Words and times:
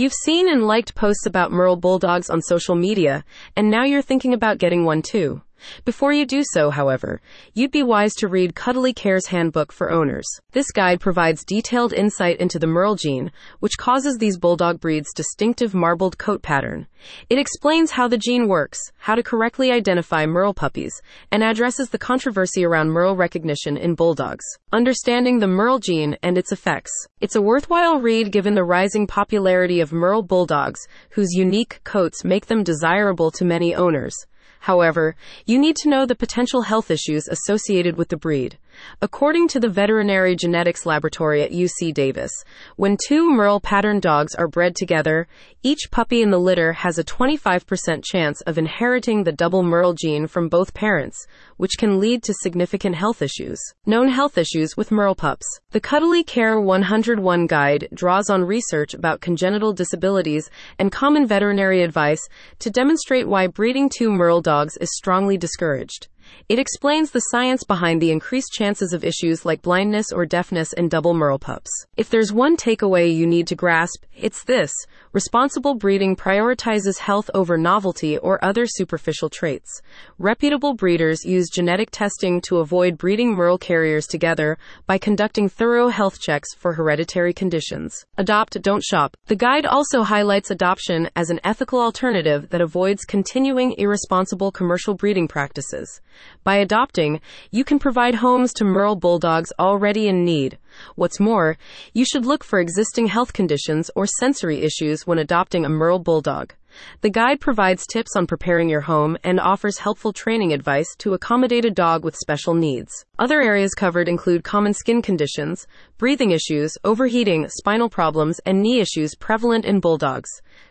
You've 0.00 0.14
seen 0.14 0.48
and 0.48 0.66
liked 0.66 0.94
posts 0.94 1.26
about 1.26 1.52
Merle 1.52 1.76
Bulldogs 1.76 2.30
on 2.30 2.40
social 2.40 2.74
media, 2.74 3.22
and 3.54 3.70
now 3.70 3.84
you're 3.84 4.00
thinking 4.00 4.32
about 4.32 4.56
getting 4.56 4.86
one 4.86 5.02
too. 5.02 5.42
Before 5.84 6.12
you 6.12 6.26
do 6.26 6.42
so, 6.44 6.70
however, 6.70 7.20
you'd 7.54 7.70
be 7.70 7.82
wise 7.82 8.14
to 8.14 8.28
read 8.28 8.54
Cuddly 8.54 8.92
Care's 8.92 9.26
Handbook 9.26 9.72
for 9.72 9.90
Owners. 9.90 10.28
This 10.52 10.70
guide 10.70 11.00
provides 11.00 11.44
detailed 11.44 11.92
insight 11.92 12.38
into 12.38 12.58
the 12.58 12.66
Merle 12.66 12.96
gene, 12.96 13.32
which 13.60 13.78
causes 13.78 14.18
these 14.18 14.38
bulldog 14.38 14.80
breeds' 14.80 15.12
distinctive 15.14 15.74
marbled 15.74 16.18
coat 16.18 16.42
pattern. 16.42 16.86
It 17.28 17.38
explains 17.38 17.92
how 17.92 18.08
the 18.08 18.18
gene 18.18 18.48
works, 18.48 18.80
how 18.98 19.14
to 19.14 19.22
correctly 19.22 19.70
identify 19.70 20.26
Merle 20.26 20.54
puppies, 20.54 20.92
and 21.30 21.42
addresses 21.42 21.90
the 21.90 21.98
controversy 21.98 22.64
around 22.64 22.90
Merle 22.90 23.16
recognition 23.16 23.76
in 23.76 23.94
bulldogs. 23.94 24.44
Understanding 24.72 25.38
the 25.38 25.46
Merle 25.46 25.78
gene 25.78 26.16
and 26.22 26.36
its 26.36 26.52
effects. 26.52 26.92
It's 27.20 27.36
a 27.36 27.42
worthwhile 27.42 28.00
read 28.00 28.32
given 28.32 28.54
the 28.54 28.64
rising 28.64 29.06
popularity 29.06 29.80
of 29.80 29.92
Merle 29.92 30.22
bulldogs, 30.22 30.80
whose 31.10 31.32
unique 31.32 31.80
coats 31.84 32.24
make 32.24 32.46
them 32.46 32.62
desirable 32.62 33.30
to 33.32 33.44
many 33.44 33.74
owners. 33.74 34.14
However, 34.60 35.16
you 35.46 35.58
need 35.58 35.76
to 35.76 35.88
know 35.88 36.04
the 36.04 36.14
potential 36.14 36.62
health 36.62 36.90
issues 36.90 37.26
associated 37.28 37.96
with 37.96 38.08
the 38.10 38.16
breed. 38.18 38.58
According 39.02 39.48
to 39.48 39.60
the 39.60 39.68
Veterinary 39.68 40.36
Genetics 40.36 40.86
Laboratory 40.86 41.42
at 41.42 41.50
UC 41.50 41.92
Davis, 41.92 42.30
when 42.76 42.96
two 43.06 43.30
Merle 43.30 43.60
pattern 43.60 44.00
dogs 44.00 44.34
are 44.34 44.48
bred 44.48 44.76
together, 44.76 45.26
each 45.62 45.90
puppy 45.90 46.22
in 46.22 46.30
the 46.30 46.38
litter 46.38 46.72
has 46.72 46.98
a 46.98 47.04
25% 47.04 48.04
chance 48.04 48.40
of 48.42 48.58
inheriting 48.58 49.24
the 49.24 49.32
double 49.32 49.62
Merle 49.62 49.94
gene 49.94 50.26
from 50.26 50.48
both 50.48 50.74
parents, 50.74 51.26
which 51.56 51.76
can 51.78 51.98
lead 51.98 52.22
to 52.22 52.34
significant 52.34 52.96
health 52.96 53.22
issues. 53.22 53.58
Known 53.86 54.08
health 54.08 54.38
issues 54.38 54.76
with 54.76 54.90
Merle 54.90 55.14
pups. 55.14 55.46
The 55.72 55.80
Cuddly 55.80 56.22
Care 56.22 56.60
101 56.60 57.46
guide 57.46 57.88
draws 57.92 58.30
on 58.30 58.44
research 58.44 58.94
about 58.94 59.20
congenital 59.20 59.72
disabilities 59.72 60.48
and 60.78 60.92
common 60.92 61.26
veterinary 61.26 61.82
advice 61.82 62.20
to 62.60 62.70
demonstrate 62.70 63.28
why 63.28 63.46
breeding 63.46 63.88
two 63.88 64.10
Merle 64.10 64.40
dogs 64.40 64.49
is 64.58 64.96
strongly 64.96 65.38
discouraged. 65.38 66.08
It 66.48 66.58
explains 66.58 67.12
the 67.12 67.20
science 67.20 67.62
behind 67.62 68.02
the 68.02 68.10
increased 68.10 68.52
chances 68.52 68.92
of 68.92 69.04
issues 69.04 69.44
like 69.44 69.62
blindness 69.62 70.10
or 70.12 70.26
deafness 70.26 70.72
in 70.72 70.88
double 70.88 71.14
Merle 71.14 71.38
pups. 71.38 71.70
If 71.96 72.10
there's 72.10 72.32
one 72.32 72.56
takeaway 72.56 73.14
you 73.14 73.26
need 73.26 73.46
to 73.46 73.54
grasp, 73.54 74.04
it's 74.16 74.44
this. 74.44 74.72
Responsible 75.12 75.74
breeding 75.74 76.14
prioritizes 76.14 76.98
health 77.00 77.28
over 77.34 77.58
novelty 77.58 78.16
or 78.16 78.38
other 78.44 78.64
superficial 78.64 79.28
traits. 79.28 79.82
Reputable 80.20 80.74
breeders 80.74 81.24
use 81.24 81.50
genetic 81.50 81.90
testing 81.90 82.40
to 82.42 82.58
avoid 82.58 82.96
breeding 82.96 83.34
Merle 83.34 83.58
carriers 83.58 84.06
together 84.06 84.56
by 84.86 84.98
conducting 84.98 85.48
thorough 85.48 85.88
health 85.88 86.20
checks 86.20 86.54
for 86.56 86.74
hereditary 86.74 87.32
conditions. 87.32 88.04
Adopt, 88.18 88.62
don't 88.62 88.84
shop. 88.84 89.16
The 89.26 89.34
guide 89.34 89.66
also 89.66 90.04
highlights 90.04 90.52
adoption 90.52 91.10
as 91.16 91.28
an 91.28 91.40
ethical 91.42 91.80
alternative 91.80 92.50
that 92.50 92.60
avoids 92.60 93.04
continuing 93.04 93.74
irresponsible 93.78 94.52
commercial 94.52 94.94
breeding 94.94 95.26
practices. 95.26 96.00
By 96.44 96.58
adopting, 96.58 97.20
you 97.50 97.64
can 97.64 97.80
provide 97.80 98.14
homes 98.14 98.52
to 98.52 98.64
Merle 98.64 98.94
bulldogs 98.94 99.52
already 99.58 100.06
in 100.06 100.24
need. 100.24 100.56
What's 100.94 101.20
more, 101.20 101.56
you 101.92 102.04
should 102.04 102.26
look 102.26 102.44
for 102.44 102.60
existing 102.60 103.08
health 103.08 103.32
conditions 103.32 103.90
or 103.94 104.06
sensory 104.06 104.62
issues 104.62 105.06
when 105.06 105.18
adopting 105.18 105.64
a 105.64 105.68
Merle 105.68 105.98
bulldog. 105.98 106.54
The 107.00 107.10
guide 107.10 107.40
provides 107.40 107.86
tips 107.86 108.16
on 108.16 108.26
preparing 108.26 108.68
your 108.68 108.82
home 108.82 109.16
and 109.24 109.40
offers 109.40 109.78
helpful 109.78 110.12
training 110.12 110.52
advice 110.52 110.94
to 110.98 111.14
accommodate 111.14 111.64
a 111.64 111.70
dog 111.70 112.04
with 112.04 112.16
special 112.16 112.54
needs. 112.54 113.04
Other 113.20 113.42
areas 113.42 113.74
covered 113.74 114.08
include 114.08 114.44
common 114.44 114.72
skin 114.72 115.02
conditions, 115.02 115.66
breathing 115.98 116.30
issues, 116.30 116.78
overheating, 116.84 117.46
spinal 117.50 117.90
problems, 117.90 118.40
and 118.46 118.62
knee 118.62 118.80
issues 118.80 119.14
prevalent 119.14 119.66
in 119.66 119.78
bulldogs. 119.78 120.30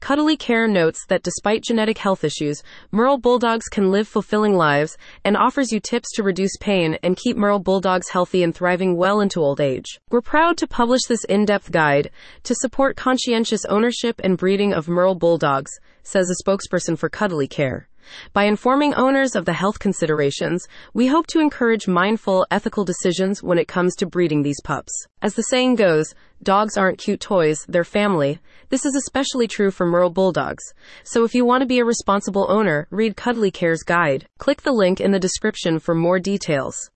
Cuddly 0.00 0.38
Care 0.38 0.66
notes 0.66 1.04
that 1.08 1.22
despite 1.22 1.62
genetic 1.62 1.98
health 1.98 2.24
issues, 2.24 2.62
Merle 2.92 3.18
Bulldogs 3.18 3.68
can 3.68 3.90
live 3.90 4.08
fulfilling 4.08 4.56
lives 4.56 4.96
and 5.22 5.36
offers 5.36 5.70
you 5.70 5.80
tips 5.80 6.08
to 6.14 6.22
reduce 6.22 6.56
pain 6.56 6.96
and 7.02 7.14
keep 7.14 7.36
Merle 7.36 7.58
Bulldogs 7.58 8.08
healthy 8.08 8.42
and 8.42 8.54
thriving 8.54 8.96
well 8.96 9.20
into 9.20 9.40
old 9.40 9.60
age. 9.60 10.00
We're 10.10 10.22
proud 10.22 10.56
to 10.56 10.66
publish 10.66 11.02
this 11.06 11.24
in 11.24 11.44
depth 11.44 11.70
guide 11.70 12.10
to 12.44 12.54
support 12.54 12.96
conscientious 12.96 13.66
ownership 13.66 14.18
and 14.24 14.38
breeding 14.38 14.72
of 14.72 14.88
Merle 14.88 15.14
Bulldogs, 15.14 15.72
says 16.04 16.30
a 16.30 16.42
spokesperson 16.42 16.96
for 16.96 17.10
Cuddly 17.10 17.48
Care. 17.48 17.89
By 18.32 18.44
informing 18.44 18.94
owners 18.94 19.36
of 19.36 19.44
the 19.44 19.52
health 19.52 19.78
considerations, 19.78 20.66
we 20.94 21.08
hope 21.08 21.26
to 21.28 21.40
encourage 21.40 21.86
mindful, 21.86 22.46
ethical 22.50 22.84
decisions 22.84 23.42
when 23.42 23.58
it 23.58 23.68
comes 23.68 23.94
to 23.96 24.06
breeding 24.06 24.42
these 24.42 24.60
pups. 24.62 24.92
As 25.20 25.34
the 25.34 25.42
saying 25.42 25.74
goes, 25.74 26.14
dogs 26.42 26.78
aren't 26.78 26.98
cute 26.98 27.20
toys, 27.20 27.66
they're 27.68 27.84
family. 27.84 28.38
This 28.70 28.86
is 28.86 28.94
especially 28.94 29.48
true 29.48 29.70
for 29.70 29.84
Merle 29.84 30.10
Bulldogs. 30.10 30.64
So 31.04 31.24
if 31.24 31.34
you 31.34 31.44
want 31.44 31.60
to 31.60 31.66
be 31.66 31.80
a 31.80 31.84
responsible 31.84 32.46
owner, 32.48 32.86
read 32.90 33.16
Cuddly 33.16 33.50
Care's 33.50 33.82
guide. 33.82 34.26
Click 34.38 34.62
the 34.62 34.72
link 34.72 35.00
in 35.00 35.10
the 35.10 35.18
description 35.18 35.78
for 35.78 35.94
more 35.94 36.18
details. 36.18 36.88